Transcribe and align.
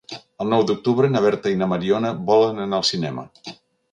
El 0.43 0.47
nou 0.53 0.63
d'octubre 0.69 1.09
na 1.15 1.21
Berta 1.25 1.51
i 1.55 1.59
na 1.59 1.69
Mariona 1.75 2.13
volen 2.31 2.65
anar 2.65 2.79
al 2.81 2.89
cinema. 2.93 3.29